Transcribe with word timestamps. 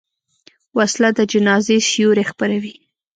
وسله 0.77 1.09
د 1.17 1.19
جنازې 1.31 1.77
سیوري 1.89 2.23
خپروي 2.31 2.73